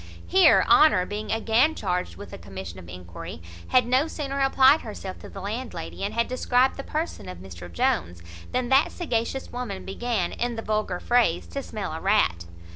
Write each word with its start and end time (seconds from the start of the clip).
Here 0.25 0.65
Honour, 0.67 1.05
being 1.05 1.31
again 1.31 1.75
charged 1.75 2.15
with 2.15 2.33
a 2.33 2.37
commission 2.39 2.79
of 2.79 2.89
enquiry, 2.89 3.39
had 3.67 3.85
no 3.85 4.07
sooner 4.07 4.39
applied 4.39 4.81
herself 4.81 5.19
to 5.19 5.29
the 5.29 5.39
landlady, 5.41 6.03
and 6.03 6.15
had 6.15 6.27
described 6.27 6.75
the 6.75 6.83
person 6.83 7.29
of 7.29 7.37
Mr 7.37 7.71
Jones, 7.71 8.23
than 8.51 8.69
that 8.69 8.91
sagacious 8.91 9.51
woman 9.51 9.85
began, 9.85 10.31
in 10.31 10.55
the 10.55 10.63
vulgar 10.63 10.99
phrase, 10.99 11.45
to 11.49 11.61
smell 11.61 11.93
a 11.93 12.01
rat. 12.01 12.45